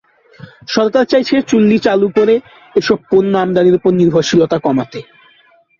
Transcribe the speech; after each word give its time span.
সরকার 0.67 1.03
চাইছে, 1.05 1.35
চুল্লি 1.49 1.77
চালু 1.79 2.07
করে 2.17 2.35
এসব 2.75 2.97
পণ্য 3.09 3.33
আমদানির 3.37 3.77
ওপর 3.79 3.91
নির্ভরশীলতা 3.93 4.57
কমাতে। 4.59 4.99